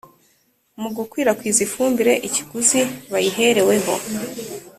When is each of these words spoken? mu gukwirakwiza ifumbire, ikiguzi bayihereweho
mu 0.81 0.89
gukwirakwiza 0.95 1.59
ifumbire, 1.67 2.13
ikiguzi 2.27 2.81
bayihereweho 3.11 3.93